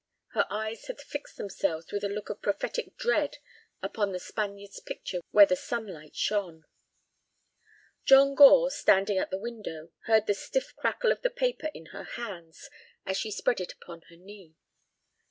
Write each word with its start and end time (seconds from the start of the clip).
Her 0.29 0.47
eyes 0.49 0.87
had 0.87 0.99
fixed 0.99 1.37
themselves 1.37 1.91
with 1.91 2.03
a 2.03 2.09
look 2.09 2.31
of 2.31 2.41
prophetic 2.41 2.97
dread 2.97 3.37
upon 3.83 4.11
the 4.13 4.19
Spaniard's 4.19 4.79
picture 4.79 5.19
where 5.29 5.45
the 5.45 5.55
sunlight 5.55 6.15
shone. 6.15 6.65
John 8.03 8.33
Gore, 8.33 8.71
standing 8.71 9.19
at 9.19 9.29
the 9.29 9.37
window, 9.37 9.91
heard 10.07 10.25
the 10.25 10.33
stiff 10.33 10.75
crackle 10.75 11.11
of 11.11 11.21
the 11.21 11.29
paper 11.29 11.69
in 11.75 11.85
her 11.93 12.05
hands 12.05 12.67
as 13.05 13.15
she 13.15 13.29
spread 13.29 13.61
it 13.61 13.73
upon 13.73 14.01
her 14.09 14.15
knee. 14.17 14.55